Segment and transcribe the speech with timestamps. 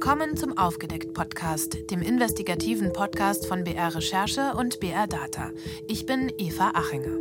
[0.00, 5.50] Willkommen zum Aufgedeckt-Podcast, dem investigativen Podcast von BR Recherche und BR Data.
[5.88, 7.18] Ich bin Eva Achinger.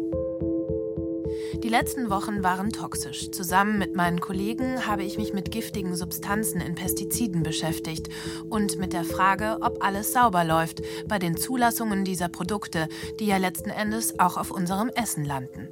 [1.64, 3.32] Die letzten Wochen waren toxisch.
[3.32, 8.10] Zusammen mit meinen Kollegen habe ich mich mit giftigen Substanzen in Pestiziden beschäftigt
[8.48, 12.90] und mit der Frage, ob alles sauber läuft bei den Zulassungen dieser Produkte,
[13.20, 15.70] die ja letzten Endes auch auf unserem Essen landen.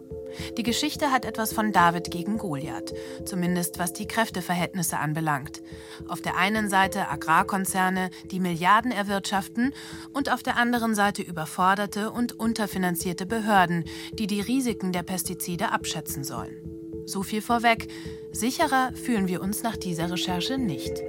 [0.57, 2.93] Die Geschichte hat etwas von David gegen Goliath,
[3.25, 5.62] zumindest was die Kräfteverhältnisse anbelangt.
[6.07, 9.73] Auf der einen Seite Agrarkonzerne, die Milliarden erwirtschaften,
[10.13, 16.23] und auf der anderen Seite überforderte und unterfinanzierte Behörden, die die Risiken der Pestizide abschätzen
[16.23, 16.76] sollen.
[17.05, 17.88] So viel vorweg,
[18.31, 21.02] sicherer fühlen wir uns nach dieser Recherche nicht.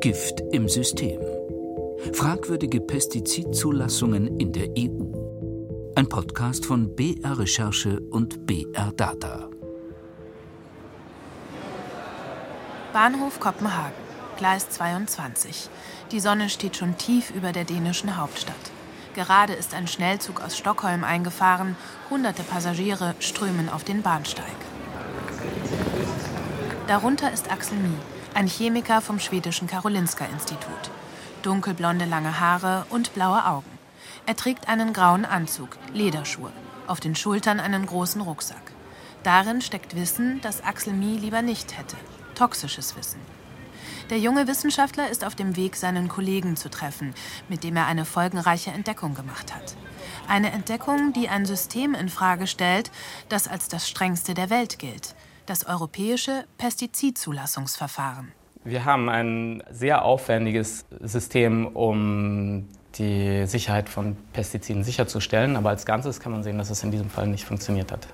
[0.00, 1.20] Gift im System.
[2.12, 5.21] Fragwürdige Pestizidzulassungen in der EU.
[6.02, 9.48] Ein Podcast von BR Recherche und BR Data.
[12.92, 13.94] Bahnhof Kopenhagen,
[14.36, 15.68] Gleis 22.
[16.10, 18.56] Die Sonne steht schon tief über der dänischen Hauptstadt.
[19.14, 21.76] Gerade ist ein Schnellzug aus Stockholm eingefahren.
[22.10, 24.56] Hunderte Passagiere strömen auf den Bahnsteig.
[26.88, 27.94] Darunter ist Axel Mie,
[28.34, 30.90] ein Chemiker vom schwedischen Karolinska-Institut.
[31.42, 33.71] Dunkelblonde lange Haare und blaue Augen.
[34.24, 36.52] Er trägt einen grauen Anzug, Lederschuhe,
[36.86, 38.72] auf den Schultern einen großen Rucksack.
[39.24, 41.96] Darin steckt Wissen, das Axel Mie lieber nicht hätte.
[42.34, 43.20] Toxisches Wissen.
[44.10, 47.14] Der junge Wissenschaftler ist auf dem Weg, seinen Kollegen zu treffen,
[47.48, 49.76] mit dem er eine folgenreiche Entdeckung gemacht hat.
[50.28, 52.90] Eine Entdeckung, die ein System in Frage stellt,
[53.28, 55.14] das als das strengste der Welt gilt:
[55.46, 58.32] das europäische Pestizidzulassungsverfahren.
[58.64, 65.56] Wir haben ein sehr aufwendiges System, um die Sicherheit von Pestiziden sicherzustellen.
[65.56, 68.06] Aber als Ganzes kann man sehen, dass es in diesem Fall nicht funktioniert hat.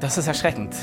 [0.00, 0.74] Das ist erschreckend.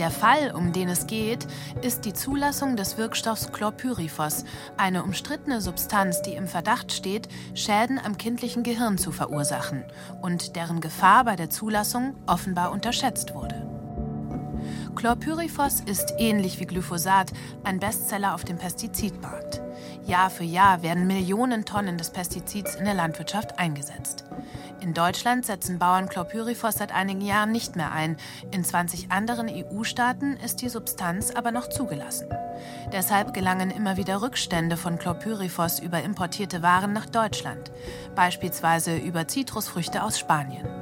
[0.00, 1.46] Der Fall, um den es geht,
[1.82, 4.44] ist die Zulassung des Wirkstoffs Chlorpyrifos,
[4.78, 9.84] eine umstrittene Substanz, die im Verdacht steht, Schäden am kindlichen Gehirn zu verursachen
[10.22, 13.69] und deren Gefahr bei der Zulassung offenbar unterschätzt wurde.
[14.94, 17.32] Chlorpyrifos ist ähnlich wie Glyphosat
[17.64, 19.60] ein Bestseller auf dem Pestizidmarkt.
[20.04, 24.24] Jahr für Jahr werden Millionen Tonnen des Pestizids in der Landwirtschaft eingesetzt.
[24.80, 28.16] In Deutschland setzen Bauern Chlorpyrifos seit einigen Jahren nicht mehr ein.
[28.50, 32.28] In 20 anderen EU-Staaten ist die Substanz aber noch zugelassen.
[32.92, 37.70] Deshalb gelangen immer wieder Rückstände von Chlorpyrifos über importierte Waren nach Deutschland,
[38.14, 40.79] beispielsweise über Zitrusfrüchte aus Spanien.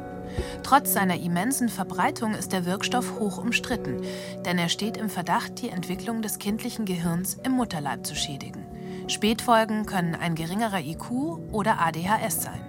[0.62, 4.03] Trotz seiner immensen Verbreitung ist der Wirkstoff hoch umstritten,
[4.44, 8.66] denn er steht im Verdacht, die Entwicklung des kindlichen Gehirns im Mutterleib zu schädigen.
[9.09, 11.10] Spätfolgen können ein geringerer IQ
[11.53, 12.60] oder ADHS sein.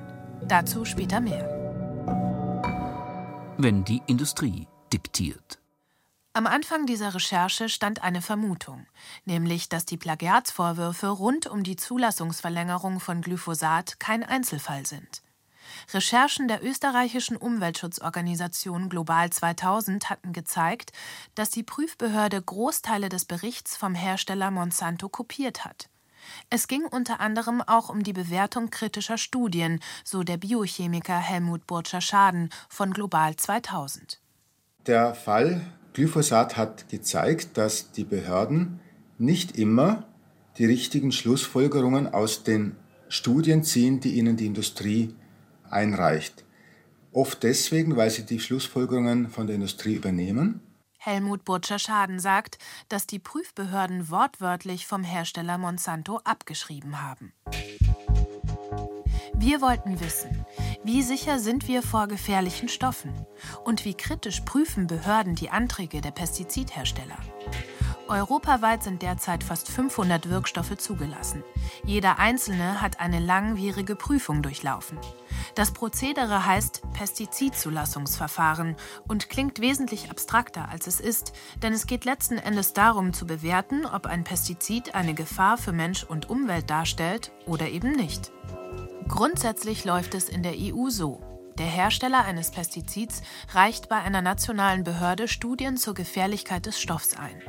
[0.48, 1.48] Dazu später mehr.
[3.58, 5.60] Wenn die Industrie diktiert.
[6.34, 8.86] Am Anfang dieser Recherche stand eine Vermutung,
[9.26, 15.22] nämlich dass die Plagiatsvorwürfe rund um die Zulassungsverlängerung von Glyphosat kein Einzelfall sind.
[15.94, 20.92] Recherchen der österreichischen Umweltschutzorganisation Global 2000 hatten gezeigt,
[21.36, 25.90] dass die Prüfbehörde Großteile des Berichts vom Hersteller Monsanto kopiert hat.
[26.50, 32.50] Es ging unter anderem auch um die Bewertung kritischer Studien, so der Biochemiker Helmut Burtscher-Schaden
[32.68, 34.20] von Global 2000.
[34.86, 35.62] Der Fall
[35.94, 38.80] Glyphosat hat gezeigt, dass die Behörden
[39.18, 40.06] nicht immer
[40.58, 42.76] die richtigen Schlussfolgerungen aus den
[43.08, 45.16] Studien ziehen, die ihnen die Industrie
[45.72, 46.44] einreicht.
[47.12, 50.62] Oft deswegen, weil sie die Schlussfolgerungen von der Industrie übernehmen.
[50.98, 52.58] Helmut Burtscher-Schaden sagt,
[52.90, 57.34] dass die Prüfbehörden wortwörtlich vom Hersteller Monsanto abgeschrieben haben.
[59.34, 60.46] Wir wollten wissen,
[60.84, 63.26] wie sicher sind wir vor gefährlichen Stoffen
[63.64, 67.18] und wie kritisch prüfen Behörden die Anträge der Pestizidhersteller.
[68.10, 71.44] Europaweit sind derzeit fast 500 Wirkstoffe zugelassen.
[71.86, 74.98] Jeder einzelne hat eine langwierige Prüfung durchlaufen.
[75.56, 78.76] Das Prozedere heißt Pestizidzulassungsverfahren
[79.08, 83.86] und klingt wesentlich abstrakter, als es ist, denn es geht letzten Endes darum zu bewerten,
[83.86, 88.32] ob ein Pestizid eine Gefahr für Mensch und Umwelt darstellt oder eben nicht.
[89.08, 91.29] Grundsätzlich läuft es in der EU so.
[91.60, 93.22] Der Hersteller eines Pestizids
[93.54, 97.42] reicht bei einer nationalen Behörde Studien zur Gefährlichkeit des Stoffs ein.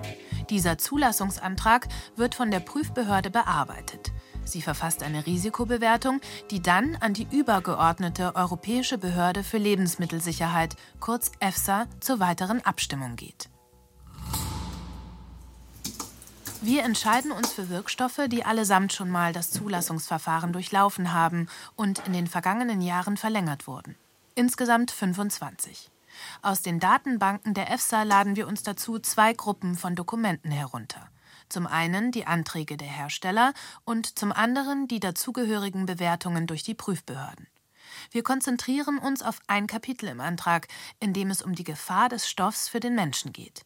[0.50, 1.86] Dieser Zulassungsantrag
[2.16, 4.10] wird von der Prüfbehörde bearbeitet.
[4.44, 6.20] Sie verfasst eine Risikobewertung,
[6.50, 13.49] die dann an die übergeordnete Europäische Behörde für Lebensmittelsicherheit, kurz EFSA, zur weiteren Abstimmung geht.
[16.62, 22.12] Wir entscheiden uns für Wirkstoffe, die allesamt schon mal das Zulassungsverfahren durchlaufen haben und in
[22.12, 23.96] den vergangenen Jahren verlängert wurden.
[24.34, 25.90] Insgesamt 25.
[26.42, 31.08] Aus den Datenbanken der EFSA laden wir uns dazu zwei Gruppen von Dokumenten herunter.
[31.48, 33.54] Zum einen die Anträge der Hersteller
[33.84, 37.46] und zum anderen die dazugehörigen Bewertungen durch die Prüfbehörden.
[38.10, 40.68] Wir konzentrieren uns auf ein Kapitel im Antrag,
[41.00, 43.64] in dem es um die Gefahr des Stoffs für den Menschen geht.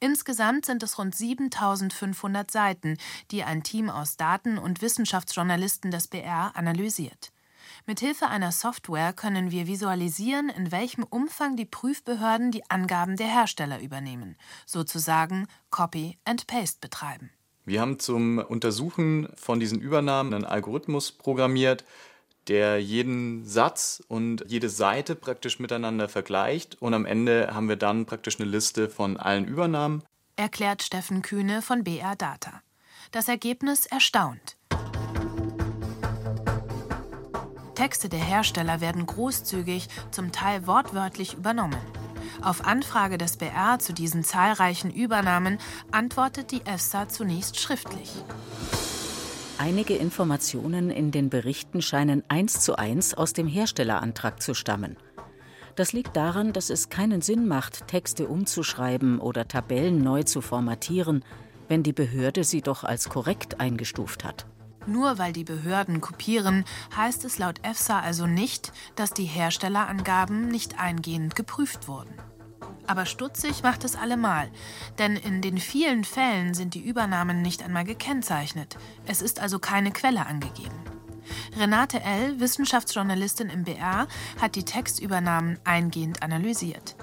[0.00, 2.96] Insgesamt sind es rund 7500 Seiten,
[3.30, 7.32] die ein Team aus Daten- und Wissenschaftsjournalisten des BR analysiert.
[7.86, 13.80] Mithilfe einer Software können wir visualisieren, in welchem Umfang die Prüfbehörden die Angaben der Hersteller
[13.80, 14.36] übernehmen,
[14.66, 17.30] sozusagen Copy and Paste betreiben.
[17.64, 21.84] Wir haben zum Untersuchen von diesen Übernahmen einen Algorithmus programmiert,
[22.48, 28.06] der jeden Satz und jede Seite praktisch miteinander vergleicht und am Ende haben wir dann
[28.06, 30.02] praktisch eine Liste von allen Übernahmen.
[30.36, 32.62] Erklärt Steffen Kühne von BR Data.
[33.10, 34.56] Das Ergebnis erstaunt.
[37.74, 41.80] Texte der Hersteller werden großzügig, zum Teil wortwörtlich übernommen.
[42.40, 45.58] Auf Anfrage des BR zu diesen zahlreichen Übernahmen
[45.90, 48.10] antwortet die EFSA zunächst schriftlich.
[49.62, 54.96] Einige Informationen in den Berichten scheinen eins zu eins aus dem Herstellerantrag zu stammen.
[55.76, 61.24] Das liegt daran, dass es keinen Sinn macht, Texte umzuschreiben oder Tabellen neu zu formatieren,
[61.68, 64.46] wenn die Behörde sie doch als korrekt eingestuft hat.
[64.88, 66.64] Nur weil die Behörden kopieren,
[66.96, 72.14] heißt es laut EFSA also nicht, dass die Herstellerangaben nicht eingehend geprüft wurden.
[72.86, 74.50] Aber stutzig macht es allemal,
[74.98, 78.76] denn in den vielen Fällen sind die Übernahmen nicht einmal gekennzeichnet.
[79.06, 80.76] Es ist also keine Quelle angegeben.
[81.56, 84.08] Renate L., Wissenschaftsjournalistin im BR,
[84.40, 86.96] hat die Textübernahmen eingehend analysiert.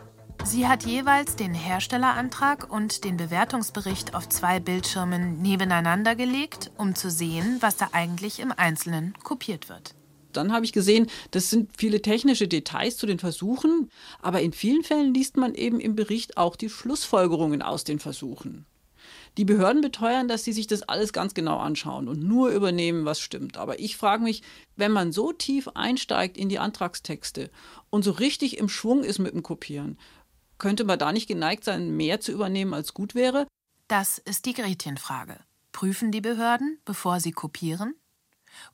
[0.43, 7.11] Sie hat jeweils den Herstellerantrag und den Bewertungsbericht auf zwei Bildschirmen nebeneinander gelegt, um zu
[7.11, 9.95] sehen, was da eigentlich im Einzelnen kopiert wird.
[10.33, 13.89] Dann habe ich gesehen, das sind viele technische Details zu den Versuchen,
[14.21, 18.65] aber in vielen Fällen liest man eben im Bericht auch die Schlussfolgerungen aus den Versuchen.
[19.37, 23.19] Die Behörden beteuern, dass sie sich das alles ganz genau anschauen und nur übernehmen, was
[23.19, 23.57] stimmt.
[23.57, 24.41] Aber ich frage mich,
[24.75, 27.49] wenn man so tief einsteigt in die Antragstexte
[27.89, 29.97] und so richtig im Schwung ist mit dem Kopieren,
[30.57, 33.47] könnte man da nicht geneigt sein, mehr zu übernehmen, als gut wäre?
[33.87, 35.39] Das ist die Gretchenfrage.
[35.71, 37.95] Prüfen die Behörden, bevor sie kopieren?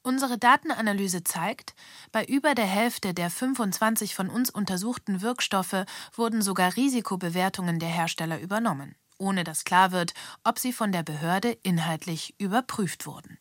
[0.02, 1.76] Unsere Datenanalyse zeigt,
[2.12, 8.40] bei über der Hälfte der 25 von uns untersuchten Wirkstoffe wurden sogar Risikobewertungen der Hersteller
[8.40, 13.38] übernommen, ohne dass klar wird, ob sie von der Behörde inhaltlich überprüft wurden.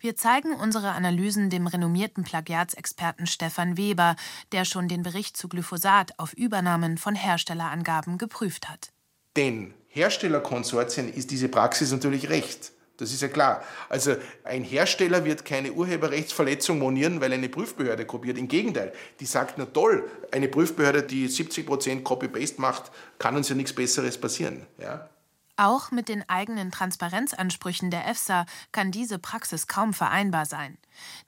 [0.00, 4.16] Wir zeigen unsere Analysen dem renommierten Plagiatsexperten Stefan Weber,
[4.52, 8.92] der schon den Bericht zu Glyphosat auf Übernahmen von Herstellerangaben geprüft hat.
[9.36, 12.72] Den Herstellerkonsortien ist diese Praxis natürlich recht.
[13.02, 13.64] Das ist ja klar.
[13.88, 14.14] Also
[14.44, 18.38] ein Hersteller wird keine Urheberrechtsverletzung monieren, weil eine Prüfbehörde kopiert.
[18.38, 23.56] Im Gegenteil, die sagt, na toll, eine Prüfbehörde, die 70% Copy-Paste macht, kann uns ja
[23.56, 24.66] nichts Besseres passieren.
[24.78, 25.08] Ja?
[25.56, 30.78] Auch mit den eigenen Transparenzansprüchen der EFSA kann diese Praxis kaum vereinbar sein.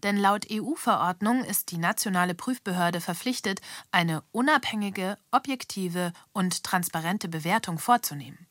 [0.05, 3.61] Denn laut EU-Verordnung ist die nationale Prüfbehörde verpflichtet,
[3.91, 8.47] eine unabhängige, objektive und transparente Bewertung vorzunehmen.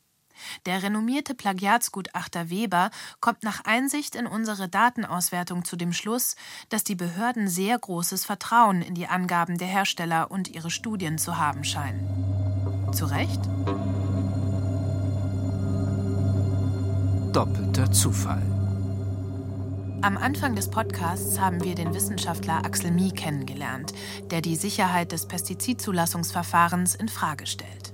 [0.66, 2.90] Der renommierte Plagiatsgutachter Weber
[3.20, 6.36] kommt nach Einsicht in unsere Datenauswertung zu dem Schluss,
[6.68, 11.38] dass die Behörden sehr großes Vertrauen in die Angaben der Hersteller und ihre Studien zu
[11.38, 12.08] haben scheinen.
[12.92, 13.40] Zu Recht?
[17.32, 18.42] Doppelter Zufall.
[20.02, 23.94] Am Anfang des Podcasts haben wir den Wissenschaftler Axel Mie kennengelernt,
[24.30, 27.93] der die Sicherheit des Pestizidzulassungsverfahrens in Frage stellt.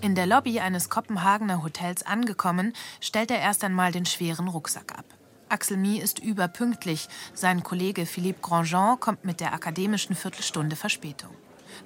[0.00, 5.04] In der Lobby eines Kopenhagener Hotels angekommen, stellt er erst einmal den schweren Rucksack ab.
[5.48, 7.08] Axel Mie ist überpünktlich.
[7.34, 11.34] Sein Kollege Philippe Grandjean kommt mit der akademischen Viertelstunde Verspätung.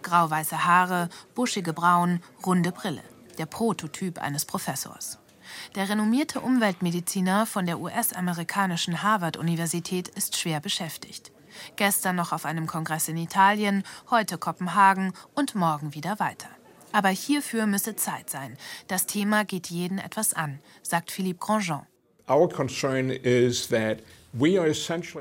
[0.03, 3.03] Grauweiße Haare, buschige Brauen, runde Brille.
[3.39, 5.19] Der Prototyp eines Professors.
[5.75, 11.33] Der renommierte Umweltmediziner von der US-amerikanischen Harvard-Universität ist schwer beschäftigt.
[11.77, 16.49] Gestern noch auf einem Kongress in Italien, heute Kopenhagen und morgen wieder weiter.
[16.93, 18.57] Aber hierfür müsse Zeit sein.
[18.89, 21.87] Das Thema geht jeden etwas an, sagt Philippe Grandjean.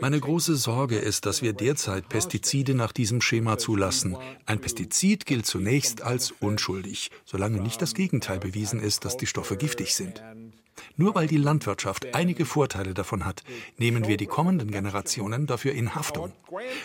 [0.01, 4.15] Meine große Sorge ist, dass wir derzeit Pestizide nach diesem Schema zulassen.
[4.45, 9.57] Ein Pestizid gilt zunächst als unschuldig, solange nicht das Gegenteil bewiesen ist, dass die Stoffe
[9.57, 10.23] giftig sind.
[10.95, 13.43] Nur weil die Landwirtschaft einige Vorteile davon hat,
[13.77, 16.31] nehmen wir die kommenden Generationen dafür in Haftung.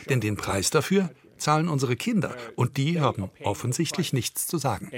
[0.09, 4.91] Denn den Preis dafür zahlen unsere Kinder und die haben offensichtlich nichts zu sagen.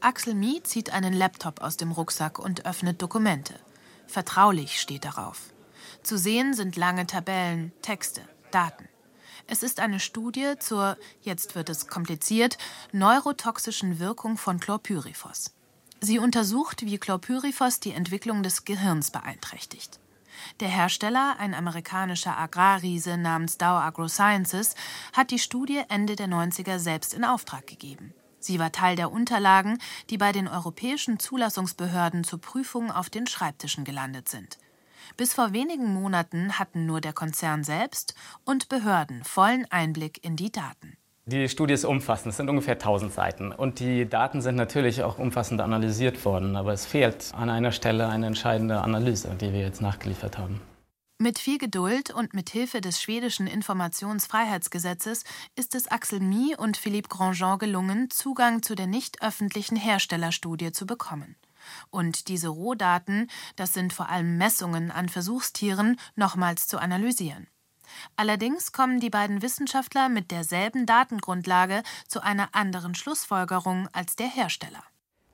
[0.00, 3.54] Axel Mie zieht einen Laptop aus dem Rucksack und öffnet Dokumente.
[4.06, 5.40] Vertraulich steht darauf.
[6.02, 8.20] Zu sehen sind lange Tabellen, Texte,
[8.50, 8.86] Daten.
[9.46, 12.58] Es ist eine Studie zur, jetzt wird es kompliziert,
[12.92, 15.54] neurotoxischen Wirkung von Chlorpyrifos.
[16.00, 20.00] Sie untersucht, wie Chlorpyrifos die Entwicklung des Gehirns beeinträchtigt.
[20.60, 24.74] Der Hersteller, ein amerikanischer Agrarriese namens Dow AgroSciences,
[25.12, 28.14] hat die Studie Ende der 90er selbst in Auftrag gegeben.
[28.38, 29.78] Sie war Teil der Unterlagen,
[30.10, 34.58] die bei den europäischen Zulassungsbehörden zur Prüfung auf den Schreibtischen gelandet sind.
[35.16, 38.14] Bis vor wenigen Monaten hatten nur der Konzern selbst
[38.44, 40.96] und Behörden vollen Einblick in die Daten.
[41.26, 43.50] Die Studie ist umfassend, es sind ungefähr 1000 Seiten.
[43.50, 48.08] Und die Daten sind natürlich auch umfassend analysiert worden, aber es fehlt an einer Stelle
[48.08, 50.60] eine entscheidende Analyse, die wir jetzt nachgeliefert haben.
[51.18, 55.24] Mit viel Geduld und mit Hilfe des schwedischen Informationsfreiheitsgesetzes
[55.56, 60.84] ist es Axel Mie und Philippe Grandjean gelungen, Zugang zu der nicht öffentlichen Herstellerstudie zu
[60.84, 61.36] bekommen.
[61.88, 67.46] Und diese Rohdaten, das sind vor allem Messungen an Versuchstieren, nochmals zu analysieren.
[68.16, 74.82] Allerdings kommen die beiden Wissenschaftler mit derselben Datengrundlage zu einer anderen Schlussfolgerung als der Hersteller.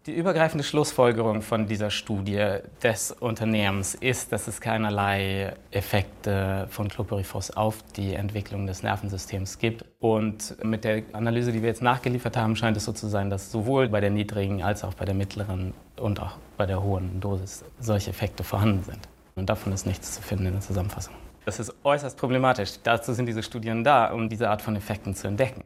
[0.06, 7.50] Die übergreifende Schlussfolgerung von dieser Studie des Unternehmens ist, dass es keinerlei Effekte von Chlorpyrifos
[7.50, 9.84] auf die Entwicklung des Nervensystems gibt.
[9.98, 13.52] Und mit der Analyse, die wir jetzt nachgeliefert haben, scheint es so zu sein, dass
[13.52, 17.62] sowohl bei der niedrigen als auch bei der mittleren und auch bei der hohen Dosis
[17.78, 19.06] solche Effekte vorhanden sind.
[19.34, 21.14] Und davon ist nichts zu finden in der Zusammenfassung.
[21.44, 22.74] Das ist äußerst problematisch.
[22.82, 25.64] Dazu sind diese Studien da, um diese Art von Effekten zu entdecken.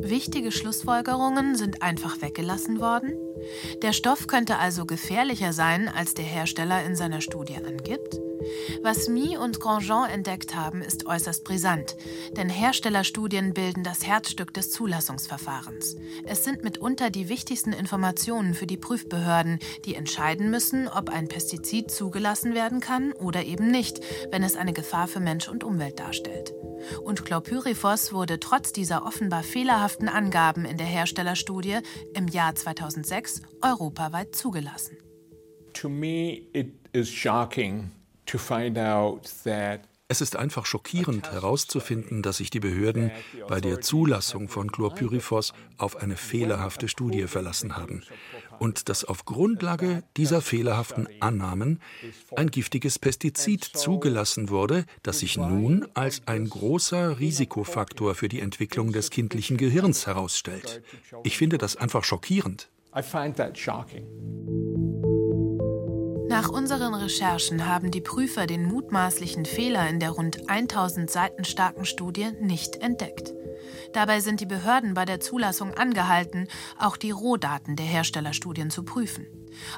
[0.00, 3.12] Wichtige Schlussfolgerungen sind einfach weggelassen worden.
[3.82, 8.20] Der Stoff könnte also gefährlicher sein, als der Hersteller in seiner Studie angibt.
[8.82, 11.96] Was Mie und Grandjean entdeckt haben, ist äußerst brisant,
[12.36, 15.96] denn Herstellerstudien bilden das Herzstück des Zulassungsverfahrens.
[16.24, 21.90] Es sind mitunter die wichtigsten Informationen für die Prüfbehörden, die entscheiden müssen, ob ein Pestizid
[21.90, 26.52] zugelassen werden kann oder eben nicht, wenn es eine Gefahr für Mensch und Umwelt darstellt.
[27.02, 31.78] Und Chlorpyrifos wurde trotz dieser offenbar fehlerhaften Angaben in der Herstellerstudie
[32.14, 33.31] im Jahr 2006
[33.62, 34.96] europaweit zugelassen.
[35.72, 37.90] To me it is shocking
[40.08, 43.10] es ist einfach schockierend herauszufinden, dass sich die Behörden
[43.48, 48.02] bei der Zulassung von Chlorpyrifos auf eine fehlerhafte Studie verlassen haben
[48.58, 51.80] und dass auf Grundlage dieser fehlerhaften Annahmen
[52.36, 58.92] ein giftiges Pestizid zugelassen wurde, das sich nun als ein großer Risikofaktor für die Entwicklung
[58.92, 60.82] des kindlichen Gehirns herausstellt.
[61.24, 62.70] Ich finde das einfach schockierend.
[62.94, 64.06] I find that shocking.
[66.28, 71.84] Nach unseren Recherchen haben die Prüfer den mutmaßlichen Fehler in der rund 1000 Seiten starken
[71.84, 73.32] Studie nicht entdeckt.
[73.92, 79.26] Dabei sind die Behörden bei der Zulassung angehalten, auch die Rohdaten der Herstellerstudien zu prüfen.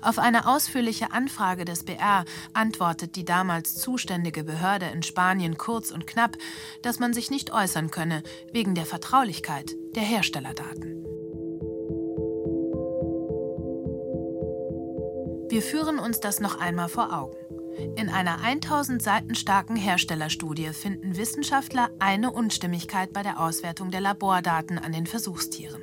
[0.02, 6.06] Auf eine ausführliche Anfrage des BR antwortet die damals zuständige Behörde in Spanien kurz und
[6.06, 6.36] knapp,
[6.82, 11.03] dass man sich nicht äußern könne wegen der Vertraulichkeit der Herstellerdaten.
[15.54, 17.36] Wir führen uns das noch einmal vor Augen.
[17.94, 24.80] In einer 1000 Seiten starken Herstellerstudie finden Wissenschaftler eine Unstimmigkeit bei der Auswertung der Labordaten
[24.80, 25.80] an den Versuchstieren.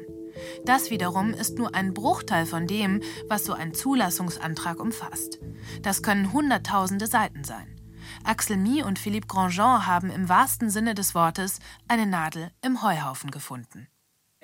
[0.66, 3.00] Das wiederum ist nur ein Bruchteil von dem,
[3.30, 5.40] was so ein Zulassungsantrag umfasst.
[5.84, 7.80] Das können Hunderttausende Seiten sein.
[8.26, 13.32] Axel Mie und Philippe Grandjean haben im wahrsten Sinne des Wortes eine Nadel im Heuhaufen
[13.32, 13.88] gefunden.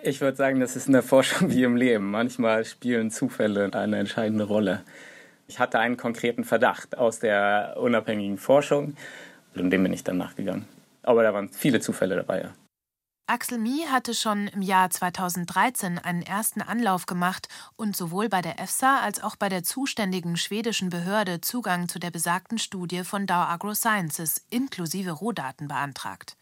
[0.01, 2.11] Ich würde sagen, das ist in der Forschung wie im Leben.
[2.11, 4.85] Manchmal spielen Zufälle eine entscheidende Rolle.
[5.47, 8.95] Ich hatte einen konkreten Verdacht aus der unabhängigen Forschung
[9.55, 10.67] und dem bin ich dann nachgegangen.
[11.03, 12.41] Aber da waren viele Zufälle dabei.
[12.41, 12.53] Ja.
[13.29, 18.57] Axel Mie hatte schon im Jahr 2013 einen ersten Anlauf gemacht und sowohl bei der
[18.57, 23.33] EFSA als auch bei der zuständigen schwedischen Behörde Zugang zu der besagten Studie von Dow
[23.33, 26.37] AgroSciences inklusive Rohdaten beantragt.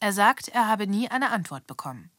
[0.00, 2.10] Er sagt, er habe nie eine Antwort bekommen.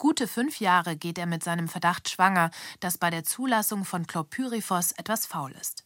[0.00, 4.92] Gute fünf Jahre geht er mit seinem Verdacht schwanger, dass bei der Zulassung von Chlorpyrifos
[4.92, 5.84] etwas faul ist.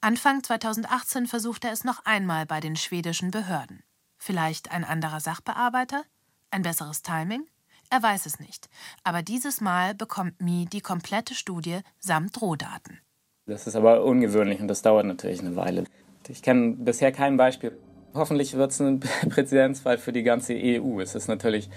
[0.00, 3.82] Anfang 2018 versucht er es noch einmal bei den schwedischen Behörden.
[4.16, 6.04] Vielleicht ein anderer Sachbearbeiter?
[6.50, 7.46] Ein besseres Timing?
[7.90, 8.70] Er weiß es nicht.
[9.04, 12.98] Aber dieses Mal bekommt Mi die komplette Studie samt Rohdaten.
[13.44, 15.84] Das ist aber ungewöhnlich und das dauert natürlich eine Weile.
[16.28, 17.78] Ich kenne bisher kein Beispiel.
[18.14, 20.98] Hoffentlich wird es ein Präzedenzfall für die ganze EU.
[21.00, 21.68] Es ist natürlich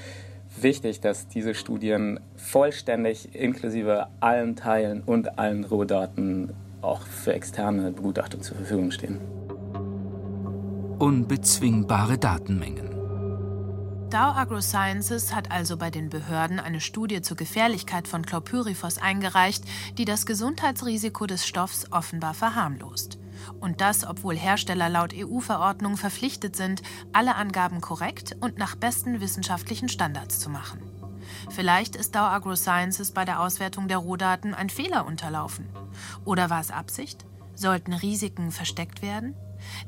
[0.61, 8.41] wichtig, dass diese Studien vollständig inklusive allen Teilen und allen Rohdaten auch für externe Begutachtung
[8.41, 9.19] zur Verfügung stehen.
[10.99, 12.92] Unbezwingbare Datenmengen.
[14.13, 19.63] Dow AgroSciences hat also bei den Behörden eine Studie zur Gefährlichkeit von Chlorpyrifos eingereicht,
[19.97, 23.17] die das Gesundheitsrisiko des Stoffs offenbar verharmlost.
[23.59, 29.89] Und das, obwohl Hersteller laut EU-Verordnung verpflichtet sind, alle Angaben korrekt und nach besten wissenschaftlichen
[29.89, 30.79] Standards zu machen.
[31.49, 35.67] Vielleicht ist Dow AgroSciences bei der Auswertung der Rohdaten ein Fehler unterlaufen.
[36.23, 37.25] Oder war es Absicht?
[37.55, 39.33] Sollten Risiken versteckt werden?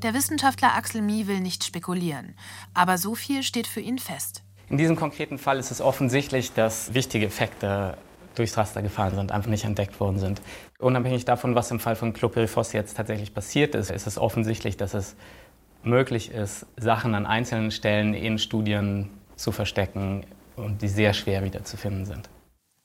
[0.02, 2.34] Der Wissenschaftler Axel Mie will nicht spekulieren,
[2.74, 4.42] aber so viel steht für ihn fest.
[4.68, 7.96] In diesem konkreten Fall ist es offensichtlich, dass wichtige Effekte
[8.34, 10.42] durchs Raster gefallen sind, einfach nicht entdeckt worden sind.
[10.78, 14.94] Unabhängig davon, was im Fall von Clopyrifos jetzt tatsächlich passiert ist, ist es offensichtlich, dass
[14.94, 15.16] es
[15.82, 22.04] möglich ist, Sachen an einzelnen Stellen in Studien zu verstecken und die sehr schwer wiederzufinden
[22.04, 22.28] sind.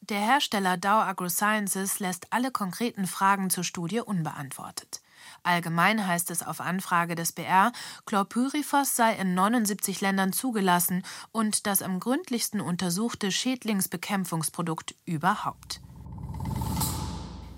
[0.02, 5.02] Der Hersteller Dow AgroSciences lässt alle konkreten Fragen zur Studie unbeantwortet.
[5.44, 7.72] Allgemein heißt es auf Anfrage des BR,
[8.06, 15.82] Chlorpyrifos sei in 79 Ländern zugelassen und das am gründlichsten untersuchte Schädlingsbekämpfungsprodukt überhaupt.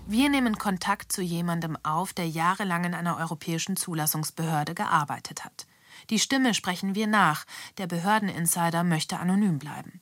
[0.06, 5.66] Wir nehmen Kontakt zu jemandem auf, der jahrelang in einer europäischen Zulassungsbehörde gearbeitet hat.
[6.10, 7.44] Die Stimme sprechen wir nach,
[7.78, 10.00] der Behördeninsider möchte anonym bleiben.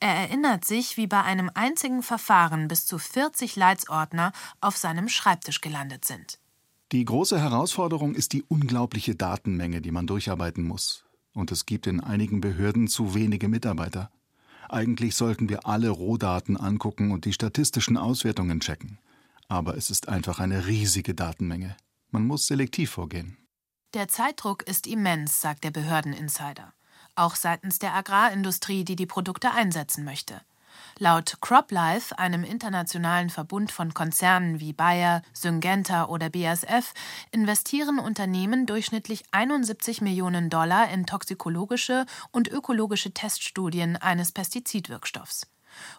[0.00, 5.60] Er erinnert sich, wie bei einem einzigen Verfahren bis zu 40 Leitsordner auf seinem Schreibtisch
[5.60, 6.38] gelandet sind.
[6.90, 11.04] Die große Herausforderung ist die unglaubliche Datenmenge, die man durcharbeiten muss.
[11.34, 14.10] Und es gibt in einigen Behörden zu wenige Mitarbeiter.
[14.70, 18.98] Eigentlich sollten wir alle Rohdaten angucken und die statistischen Auswertungen checken.
[19.48, 21.76] Aber es ist einfach eine riesige Datenmenge.
[22.10, 23.36] Man muss selektiv vorgehen.
[23.92, 26.72] Der Zeitdruck ist immens, sagt der Behördeninsider.
[27.16, 30.40] Auch seitens der Agrarindustrie, die die Produkte einsetzen möchte.
[30.98, 36.92] Laut CropLife, einem internationalen Verbund von Konzernen wie Bayer, Syngenta oder BASF,
[37.30, 45.46] investieren Unternehmen durchschnittlich 71 Millionen Dollar in toxikologische und ökologische Teststudien eines Pestizidwirkstoffs.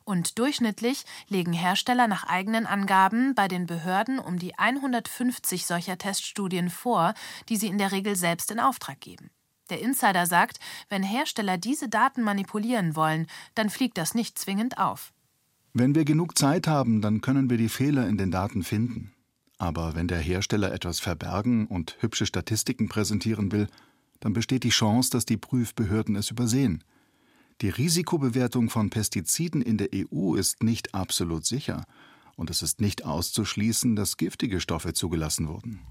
[0.03, 6.69] Und durchschnittlich legen Hersteller nach eigenen Angaben bei den Behörden um die 150 solcher Teststudien
[6.69, 7.13] vor,
[7.47, 9.29] die sie in der Regel selbst in Auftrag geben.
[9.69, 10.59] Der Insider sagt,
[10.89, 15.13] wenn Hersteller diese Daten manipulieren wollen, dann fliegt das nicht zwingend auf.
[15.73, 19.13] Wenn wir genug Zeit haben, dann können wir die Fehler in den Daten finden.
[19.57, 23.67] Aber wenn der Hersteller etwas verbergen und hübsche Statistiken präsentieren will,
[24.19, 26.83] dann besteht die Chance, dass die Prüfbehörden es übersehen.
[27.61, 31.83] Die Risikobewertung von Pestiziden in der EU ist nicht absolut sicher,
[32.37, 35.81] und es ist nicht auszuschließen, dass giftige Stoffe zugelassen wurden.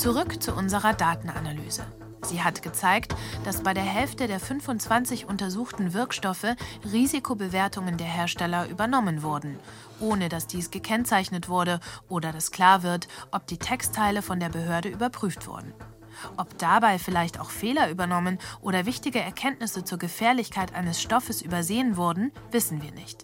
[0.00, 1.84] Zurück zu unserer Datenanalyse.
[2.24, 6.56] Sie hat gezeigt, dass bei der Hälfte der 25 untersuchten Wirkstoffe
[6.90, 9.58] Risikobewertungen der Hersteller übernommen wurden,
[10.00, 14.88] ohne dass dies gekennzeichnet wurde oder dass klar wird, ob die Textteile von der Behörde
[14.88, 15.74] überprüft wurden.
[16.38, 22.32] Ob dabei vielleicht auch Fehler übernommen oder wichtige Erkenntnisse zur Gefährlichkeit eines Stoffes übersehen wurden,
[22.52, 23.22] wissen wir nicht.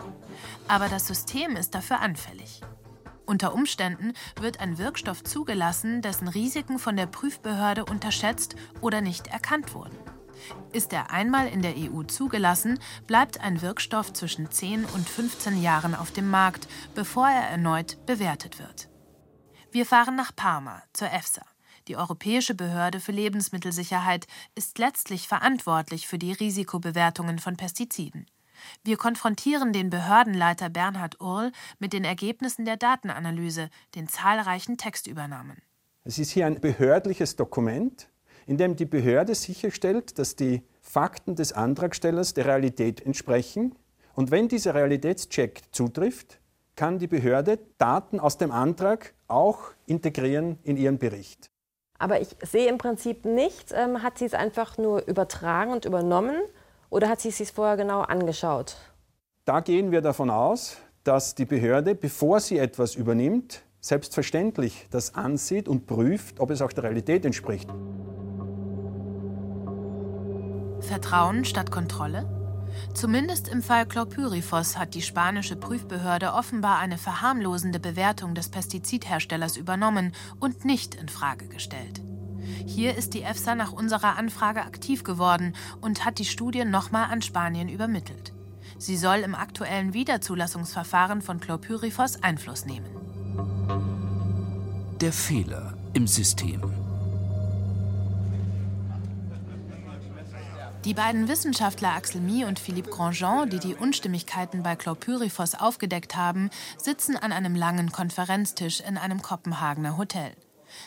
[0.69, 2.61] Aber das System ist dafür anfällig.
[3.27, 9.75] Unter Umständen wird ein Wirkstoff zugelassen, dessen Risiken von der Prüfbehörde unterschätzt oder nicht erkannt
[9.75, 9.99] wurden.
[10.73, 15.95] Ist er einmal in der EU zugelassen, bleibt ein Wirkstoff zwischen 10 und 15 Jahren
[15.95, 18.89] auf dem Markt, bevor er erneut bewertet wird.
[19.73, 21.43] Wir fahren nach Parma, zur EFSA.
[21.89, 28.27] Die Europäische Behörde für Lebensmittelsicherheit ist letztlich verantwortlich für die Risikobewertungen von Pestiziden.
[28.85, 35.63] Wir konfrontieren den Behördenleiter Bernhard Url mit den Ergebnissen der Datenanalyse, den zahlreichen Textübernahmen.
[36.05, 38.09] Es ist hier ein behördliches Dokument,
[38.47, 43.75] in dem die Behörde sicherstellt, dass die Fakten des Antragstellers der Realität entsprechen.
[44.15, 46.39] Und wenn dieser Realitätscheck zutrifft,
[46.77, 51.51] kann die Behörde Daten aus dem Antrag auch integrieren in ihren Bericht.
[51.99, 53.73] Aber ich sehe im Prinzip nichts.
[53.73, 56.37] Ähm, hat sie es einfach nur übertragen und übernommen?
[56.97, 58.79] Oder hat sie es sich vorher genau angeschaut?
[59.45, 65.69] Da gehen wir davon aus, dass die Behörde, bevor sie etwas übernimmt, selbstverständlich das ansieht
[65.69, 67.69] und prüft, ob es auch der Realität entspricht.
[70.81, 72.25] Vertrauen statt Kontrolle?
[72.95, 80.15] Zumindest im Fall Chlorpyrifos hat die spanische Prüfbehörde offenbar eine verharmlosende Bewertung des Pestizidherstellers übernommen
[80.41, 82.01] und nicht in Frage gestellt.
[82.67, 87.23] Hier ist die EFSA nach unserer Anfrage aktiv geworden und hat die Studie nochmal an
[87.23, 88.33] Spanien übermittelt.
[88.79, 92.87] Sie soll im aktuellen Wiederzulassungsverfahren von Chlorpyrifos Einfluss nehmen.
[95.01, 96.63] Der Fehler im System.
[100.87, 106.49] Die beiden Wissenschaftler Axel Mie und Philippe Grandjean, die die Unstimmigkeiten bei Chlorpyrifos aufgedeckt haben,
[106.79, 110.33] sitzen an einem langen Konferenztisch in einem Kopenhagener Hotel.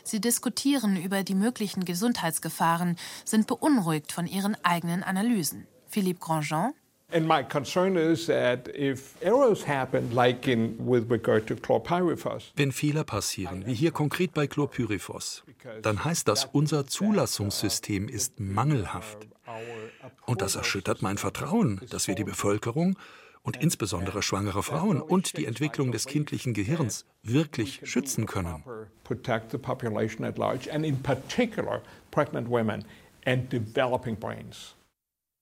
[0.04, 5.68] Sie diskutieren über die möglichen Gesundheitsgefahren, sind beunruhigt von ihren eigenen Analysen.
[5.88, 6.74] Philippe Grandjean
[7.12, 12.72] And my concern is that if errors happen, like in with regard to chlorpyrifos, Wenn
[12.72, 15.44] Fehler passieren, wie hier konkret bei Chlorpyrifos,
[15.82, 19.28] dann heißt das, unser Zulassungssystem ist mangelhaft.
[20.28, 22.96] Und das erschüttert mein Vertrauen, dass wir die Bevölkerung
[23.44, 28.64] und insbesondere schwangere Frauen und die Entwicklung des kindlichen Gehirns wirklich schützen können.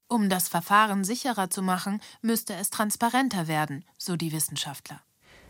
[0.09, 5.01] Um das Verfahren sicherer zu machen, müsste es transparenter werden, so die Wissenschaftler.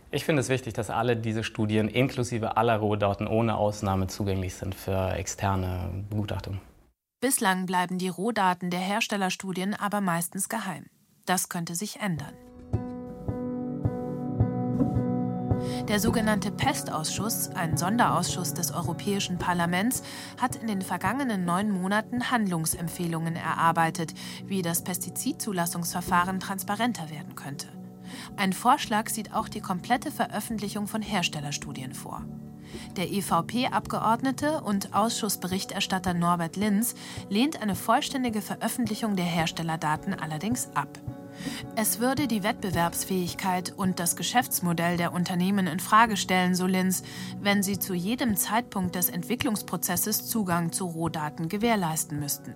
[0.10, 4.74] Ich finde es wichtig, dass alle diese Studien inklusive aller Rohdaten ohne Ausnahme zugänglich sind
[4.74, 6.60] für externe Begutachtung.
[7.20, 10.86] Bislang bleiben die Rohdaten der Herstellerstudien aber meistens geheim.
[11.28, 12.34] Das könnte sich ändern.
[15.90, 20.04] Der sogenannte PEST-Ausschuss, ein Sonderausschuss des Europäischen Parlaments,
[20.40, 24.13] hat in den vergangenen neun Monaten Handlungsempfehlungen erarbeitet,
[24.46, 27.68] wie das Pestizidzulassungsverfahren transparenter werden könnte.
[28.38, 32.24] Ein Vorschlag sieht auch die komplette Veröffentlichung von Herstellerstudien vor.
[32.96, 36.96] Der EVP-Abgeordnete und Ausschussberichterstatter Norbert Linz
[37.30, 41.00] lehnt eine vollständige Veröffentlichung der Herstellerdaten allerdings ab.
[41.76, 47.04] Es würde die Wettbewerbsfähigkeit und das Geschäftsmodell der Unternehmen in Frage stellen, so Linz,
[47.40, 52.56] wenn sie zu jedem Zeitpunkt des Entwicklungsprozesses Zugang zu Rohdaten gewährleisten müssten.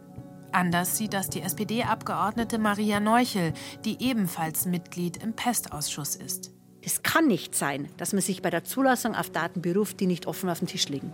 [0.52, 3.54] Anders sieht das die SPD-Abgeordnete Maria Neuchel,
[3.86, 6.52] die ebenfalls Mitglied im PEST-Ausschuss ist.
[6.84, 10.26] Es kann nicht sein, dass man sich bei der Zulassung auf Daten beruft, die nicht
[10.26, 11.14] offen auf dem Tisch liegen.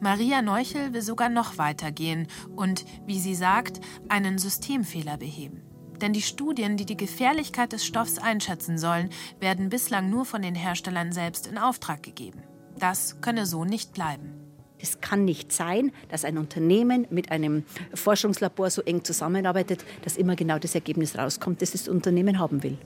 [0.00, 5.62] Maria Neuchel will sogar noch weiter gehen und, wie sie sagt, einen Systemfehler beheben.
[6.00, 10.56] Denn die Studien, die die Gefährlichkeit des Stoffs einschätzen sollen, werden bislang nur von den
[10.56, 12.42] Herstellern selbst in Auftrag gegeben.
[12.78, 14.32] Das könne so nicht bleiben.
[14.80, 17.62] Es kann nicht sein, dass ein Unternehmen mit einem
[17.94, 22.78] Forschungslabor so eng zusammenarbeitet, dass immer genau das Ergebnis rauskommt, das das Unternehmen haben will.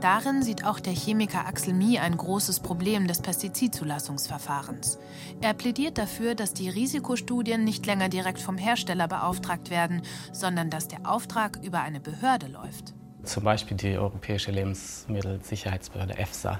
[0.00, 4.98] Darin sieht auch der Chemiker Axel Mie ein großes Problem des Pestizidzulassungsverfahrens.
[5.42, 10.00] Er plädiert dafür, dass die Risikostudien nicht länger direkt vom Hersteller beauftragt werden,
[10.32, 12.94] sondern dass der Auftrag über eine Behörde läuft.
[13.24, 16.58] Zum Beispiel die Europäische Lebensmittelsicherheitsbehörde EFSA.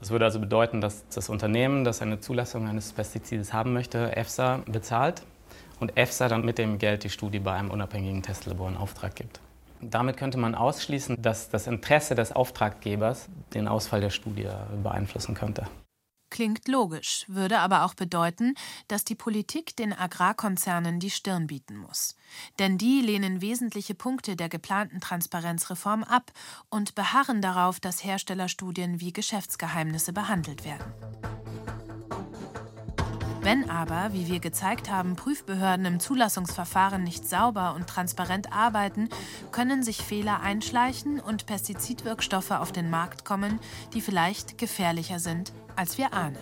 [0.00, 4.64] Das würde also bedeuten, dass das Unternehmen, das eine Zulassung eines Pestizides haben möchte, EFSA
[4.66, 5.22] bezahlt
[5.78, 9.40] und EFSA dann mit dem Geld die Studie bei einem unabhängigen Testlabor in Auftrag gibt.
[9.82, 14.48] Damit könnte man ausschließen, dass das Interesse des Auftraggebers den Ausfall der Studie
[14.82, 15.66] beeinflussen könnte.
[16.30, 18.54] Klingt logisch, würde aber auch bedeuten,
[18.86, 22.14] dass die Politik den Agrarkonzernen die Stirn bieten muss.
[22.60, 26.30] Denn die lehnen wesentliche Punkte der geplanten Transparenzreform ab
[26.68, 30.84] und beharren darauf, dass Herstellerstudien wie Geschäftsgeheimnisse behandelt werden.
[33.50, 39.08] Wenn aber, wie wir gezeigt haben, Prüfbehörden im Zulassungsverfahren nicht sauber und transparent arbeiten,
[39.50, 43.58] können sich Fehler einschleichen und Pestizidwirkstoffe auf den Markt kommen,
[43.92, 46.38] die vielleicht gefährlicher sind, als wir ahnen.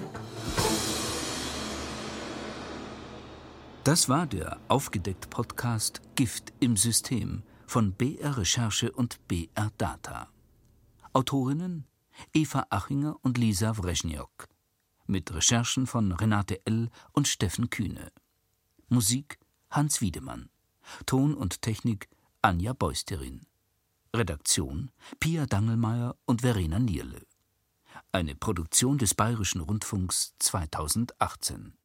[3.85, 10.29] Das war der aufgedeckt Podcast Gift im System von BR Recherche und BR Data.
[11.14, 11.87] Autorinnen
[12.35, 14.58] Eva Achinger und Lisa Wreschniok.
[15.11, 16.90] Mit Recherchen von Renate L.
[17.12, 18.12] und Steffen Kühne.
[18.90, 19.38] Musik
[19.71, 20.51] Hans Wiedemann.
[21.07, 22.11] Ton und Technik
[22.42, 23.47] Anja Beusterin.
[24.14, 27.27] Redaktion Pia Dangelmeier und Verena Nierle.
[28.12, 31.78] Eine Produktion des Bayerischen Rundfunks 2018.